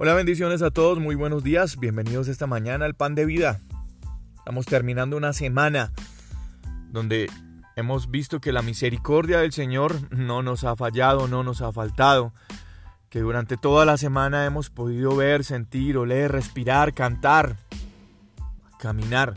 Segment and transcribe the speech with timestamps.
[0.00, 3.58] Hola, bendiciones a todos, muy buenos días, bienvenidos esta mañana al Pan de Vida.
[4.36, 5.90] Estamos terminando una semana
[6.92, 7.28] donde
[7.74, 12.32] hemos visto que la misericordia del Señor no nos ha fallado, no nos ha faltado,
[13.08, 17.56] que durante toda la semana hemos podido ver, sentir, oler, respirar, cantar,
[18.78, 19.34] caminar.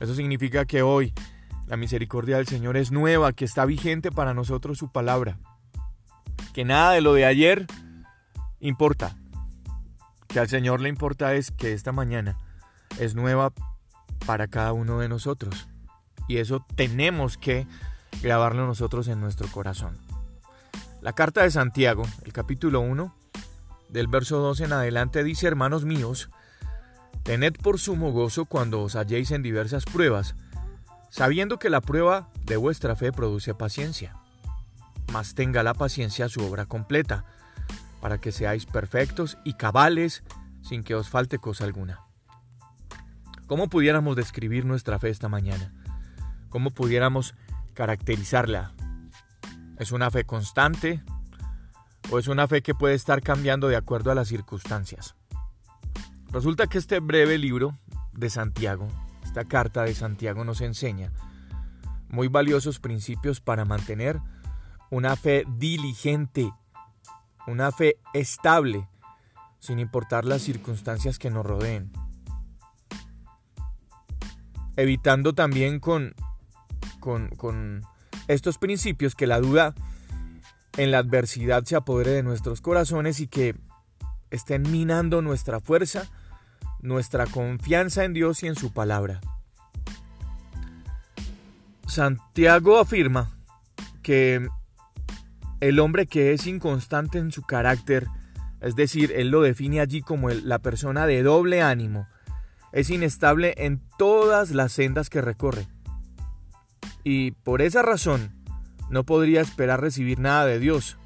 [0.00, 1.12] Eso significa que hoy
[1.66, 5.36] la misericordia del Señor es nueva, que está vigente para nosotros su palabra,
[6.54, 7.66] que nada de lo de ayer
[8.58, 9.14] importa
[10.32, 12.38] que al Señor le importa es que esta mañana
[12.98, 13.52] es nueva
[14.26, 15.68] para cada uno de nosotros.
[16.26, 17.66] Y eso tenemos que
[18.22, 19.98] grabarlo nosotros en nuestro corazón.
[21.02, 23.14] La carta de Santiago, el capítulo 1,
[23.90, 26.30] del verso 2 en adelante dice, hermanos míos,
[27.24, 30.34] tened por sumo gozo cuando os halléis en diversas pruebas,
[31.10, 34.16] sabiendo que la prueba de vuestra fe produce paciencia.
[35.12, 37.26] Mas tenga la paciencia su obra completa,
[38.02, 40.24] para que seáis perfectos y cabales
[40.60, 42.00] sin que os falte cosa alguna.
[43.46, 45.72] ¿Cómo pudiéramos describir nuestra fe esta mañana?
[46.48, 47.36] ¿Cómo pudiéramos
[47.74, 48.72] caracterizarla?
[49.78, 51.02] ¿Es una fe constante
[52.10, 55.14] o es una fe que puede estar cambiando de acuerdo a las circunstancias?
[56.30, 57.78] Resulta que este breve libro
[58.12, 58.88] de Santiago,
[59.22, 61.12] esta carta de Santiago nos enseña
[62.08, 64.20] muy valiosos principios para mantener
[64.90, 66.52] una fe diligente
[67.46, 68.88] una fe estable,
[69.58, 71.92] sin importar las circunstancias que nos rodeen.
[74.76, 76.14] Evitando también con,
[77.00, 77.82] con,
[78.28, 79.74] estos principios que la duda
[80.76, 83.54] en la adversidad se apodere de nuestros corazones y que
[84.30, 86.08] estén minando nuestra fuerza,
[86.80, 89.20] nuestra confianza en Dios y en su palabra.
[91.86, 93.36] Santiago afirma
[94.02, 94.48] que
[95.62, 98.08] el hombre que es inconstante en su carácter,
[98.60, 102.08] es decir, él lo define allí como la persona de doble ánimo,
[102.72, 105.68] es inestable en todas las sendas que recorre.
[107.04, 108.32] Y por esa razón
[108.90, 110.98] no podría esperar recibir nada de Dios.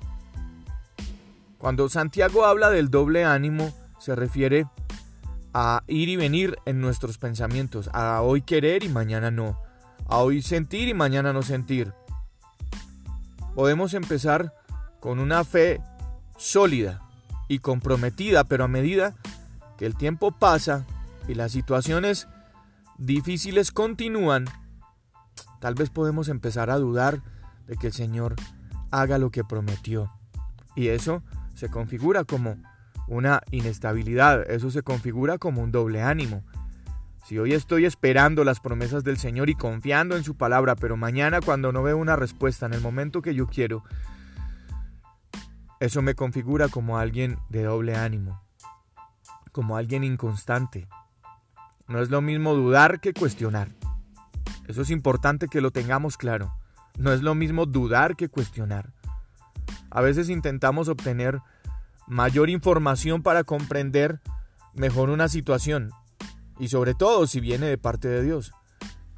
[1.59, 4.67] Cuando Santiago habla del doble ánimo, se refiere
[5.53, 9.61] a ir y venir en nuestros pensamientos, a hoy querer y mañana no,
[10.07, 11.93] a hoy sentir y mañana no sentir
[13.57, 14.53] podemos empezar
[15.01, 15.81] con una fe
[16.37, 17.01] sólida
[17.49, 19.15] y comprometida, pero a medida
[19.79, 20.85] que el tiempo pasa
[21.27, 22.29] y las situaciones
[22.99, 24.45] difíciles continúan,
[25.59, 27.23] tal vez podemos empezar a dudar
[27.67, 28.37] de que el Señor
[28.91, 30.13] haga lo que prometió.
[30.75, 31.23] Y eso
[31.55, 32.57] se configura como
[33.09, 36.45] una inestabilidad, eso se configura como un doble ánimo.
[37.27, 41.41] Si hoy estoy esperando las promesas del Señor y confiando en su palabra, pero mañana
[41.41, 43.83] cuando no veo una respuesta en el momento que yo quiero,
[45.81, 48.45] eso me configura como alguien de doble ánimo,
[49.51, 50.87] como alguien inconstante.
[51.89, 53.71] No es lo mismo dudar que cuestionar.
[54.69, 56.57] Eso es importante que lo tengamos claro.
[56.97, 58.93] No es lo mismo dudar que cuestionar.
[59.91, 61.41] A veces intentamos obtener
[62.07, 64.21] mayor información para comprender
[64.75, 65.91] mejor una situación
[66.59, 68.53] y sobre todo si viene de parte de Dios.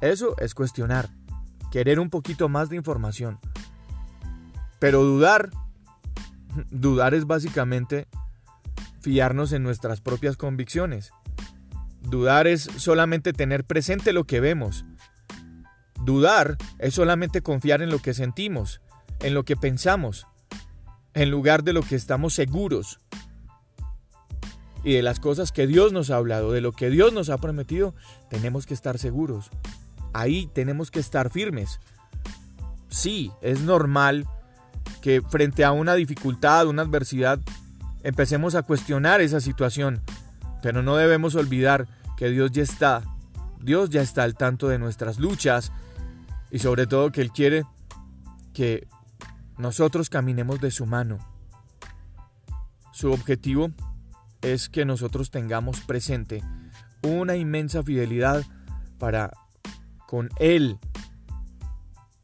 [0.01, 1.09] Eso es cuestionar,
[1.71, 3.39] querer un poquito más de información.
[4.79, 5.49] Pero dudar,
[6.71, 8.07] dudar es básicamente
[9.01, 11.11] fiarnos en nuestras propias convicciones.
[12.01, 14.85] Dudar es solamente tener presente lo que vemos.
[16.03, 18.81] Dudar es solamente confiar en lo que sentimos,
[19.19, 20.27] en lo que pensamos,
[21.13, 22.99] en lugar de lo que estamos seguros
[24.83, 27.37] y de las cosas que Dios nos ha hablado, de lo que Dios nos ha
[27.37, 27.93] prometido,
[28.29, 29.49] tenemos que estar seguros.
[30.13, 31.79] Ahí tenemos que estar firmes.
[32.89, 34.27] Sí, es normal
[35.01, 37.39] que frente a una dificultad, una adversidad,
[38.03, 40.01] empecemos a cuestionar esa situación,
[40.61, 43.03] pero no debemos olvidar que Dios ya está,
[43.61, 45.71] Dios ya está al tanto de nuestras luchas
[46.51, 47.63] y sobre todo que Él quiere
[48.53, 48.87] que
[49.57, 51.17] nosotros caminemos de su mano.
[52.91, 53.71] Su objetivo
[54.41, 56.43] es que nosotros tengamos presente
[57.01, 58.43] una inmensa fidelidad
[58.97, 59.31] para
[60.07, 60.77] con Él,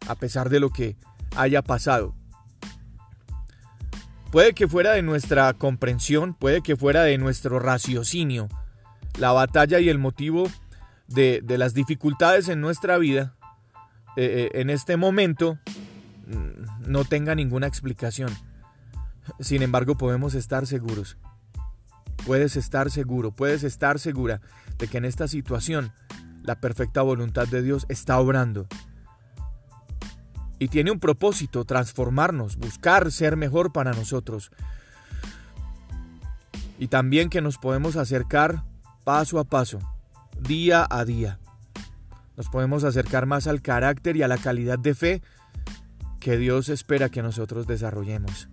[0.07, 0.97] a pesar de lo que
[1.35, 2.15] haya pasado.
[4.31, 8.49] Puede que fuera de nuestra comprensión, puede que fuera de nuestro raciocinio,
[9.17, 10.49] la batalla y el motivo
[11.07, 13.35] de, las dificultades en nuestra vida,
[14.17, 15.57] eh, eh, en este momento,
[16.27, 18.29] mm, no tenga ninguna explicación.
[19.39, 21.17] Sin embargo, podemos estar seguros
[22.25, 24.41] Puedes estar seguro, puedes estar segura
[24.77, 25.91] de que en esta situación
[26.43, 28.67] la perfecta voluntad de Dios está obrando.
[30.57, 34.51] Y tiene un propósito, transformarnos, buscar ser mejor para nosotros.
[36.77, 38.65] y también que nos podemos acercar
[39.05, 39.79] paso a paso,
[40.41, 41.39] día a día.
[42.35, 45.21] Nos podemos acercar más al carácter y a la calidad de fe
[46.19, 48.49] que Dios espera que nosotros desarrollemos.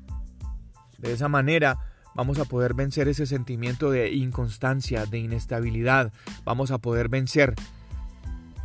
[0.99, 6.13] De esa manera vamos a poder vencer ese sentimiento de inconstancia, de inestabilidad,
[6.45, 7.55] vamos a poder vencer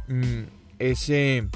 [0.07, 0.43] mm,
[0.79, 1.47] ese,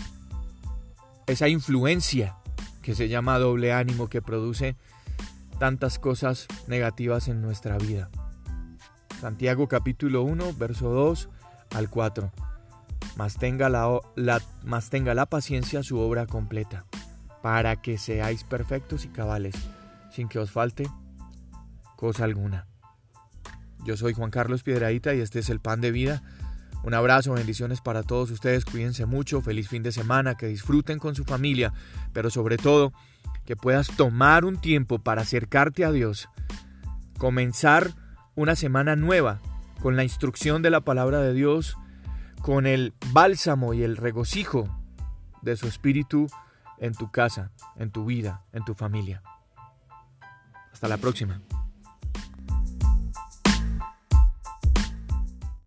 [1.27, 2.35] esa influencia
[2.81, 4.75] que se llama doble ánimo que produce
[5.59, 8.09] tantas cosas negativas en nuestra vida.
[9.19, 11.29] Santiago capítulo 1, verso 2
[11.75, 12.31] al 4.
[13.15, 13.99] Más tenga la,
[14.89, 16.85] tenga la paciencia su obra completa,
[17.43, 19.53] para que seáis perfectos y cabales,
[20.11, 20.87] sin que os falte
[22.01, 22.65] cosa alguna.
[23.85, 26.23] Yo soy Juan Carlos Piedradita y este es el Pan de Vida.
[26.83, 31.13] Un abrazo, bendiciones para todos ustedes, cuídense mucho, feliz fin de semana, que disfruten con
[31.13, 31.73] su familia,
[32.11, 32.91] pero sobre todo
[33.45, 36.27] que puedas tomar un tiempo para acercarte a Dios,
[37.19, 37.91] comenzar
[38.33, 39.39] una semana nueva
[39.79, 41.77] con la instrucción de la palabra de Dios,
[42.41, 44.75] con el bálsamo y el regocijo
[45.43, 46.25] de su espíritu
[46.79, 49.21] en tu casa, en tu vida, en tu familia.
[50.73, 51.39] Hasta la próxima.